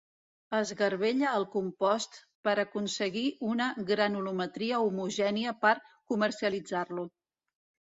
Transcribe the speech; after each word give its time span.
Es 0.59 0.69
garbella 0.79 1.33
el 1.39 1.45
compost 1.55 2.17
per 2.49 2.57
aconseguir 2.65 3.25
una 3.53 3.71
granulometria 3.95 4.83
homogènia 4.91 5.59
per 5.65 5.77
comercialitzar-lo. 5.93 7.13